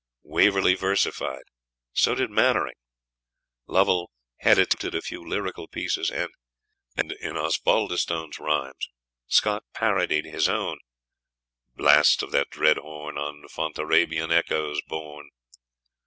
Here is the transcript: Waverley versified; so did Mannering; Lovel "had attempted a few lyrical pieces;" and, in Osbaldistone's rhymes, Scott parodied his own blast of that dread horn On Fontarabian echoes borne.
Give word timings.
Waverley 0.23 0.73
versified; 0.73 1.43
so 1.93 2.15
did 2.15 2.31
Mannering; 2.31 2.73
Lovel 3.67 4.09
"had 4.39 4.57
attempted 4.57 4.95
a 4.95 5.01
few 5.03 5.23
lyrical 5.23 5.67
pieces;" 5.67 6.09
and, 6.09 6.31
in 6.97 7.37
Osbaldistone's 7.37 8.39
rhymes, 8.39 8.89
Scott 9.27 9.61
parodied 9.75 10.25
his 10.25 10.49
own 10.49 10.79
blast 11.75 12.23
of 12.23 12.31
that 12.31 12.49
dread 12.49 12.77
horn 12.77 13.19
On 13.19 13.43
Fontarabian 13.47 14.31
echoes 14.31 14.81
borne. 14.87 15.27